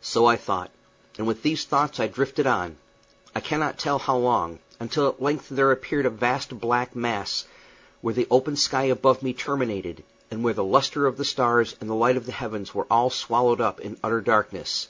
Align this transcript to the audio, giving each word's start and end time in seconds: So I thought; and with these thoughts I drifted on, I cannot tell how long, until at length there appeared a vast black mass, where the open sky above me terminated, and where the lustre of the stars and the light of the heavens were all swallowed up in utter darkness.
So 0.00 0.26
I 0.26 0.34
thought; 0.34 0.72
and 1.16 1.28
with 1.28 1.44
these 1.44 1.64
thoughts 1.64 2.00
I 2.00 2.08
drifted 2.08 2.44
on, 2.44 2.76
I 3.36 3.40
cannot 3.40 3.78
tell 3.78 4.00
how 4.00 4.16
long, 4.16 4.58
until 4.80 5.06
at 5.06 5.22
length 5.22 5.48
there 5.48 5.70
appeared 5.70 6.06
a 6.06 6.10
vast 6.10 6.58
black 6.58 6.96
mass, 6.96 7.44
where 8.00 8.14
the 8.14 8.26
open 8.32 8.56
sky 8.56 8.86
above 8.86 9.22
me 9.22 9.32
terminated, 9.32 10.02
and 10.28 10.42
where 10.42 10.54
the 10.54 10.64
lustre 10.64 11.06
of 11.06 11.18
the 11.18 11.24
stars 11.24 11.76
and 11.80 11.88
the 11.88 11.94
light 11.94 12.16
of 12.16 12.26
the 12.26 12.32
heavens 12.32 12.74
were 12.74 12.88
all 12.90 13.10
swallowed 13.10 13.60
up 13.60 13.80
in 13.80 13.96
utter 14.02 14.20
darkness. 14.20 14.88